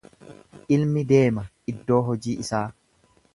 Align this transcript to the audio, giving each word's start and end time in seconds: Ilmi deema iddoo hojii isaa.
Ilmi 0.77 1.03
deema 1.11 1.43
iddoo 1.73 2.01
hojii 2.09 2.35
isaa. 2.47 2.65